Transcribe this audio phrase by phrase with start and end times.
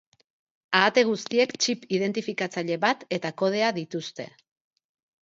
[0.77, 4.27] Ahate guztiek txip identifikatzaile bat eta kodea dituzte.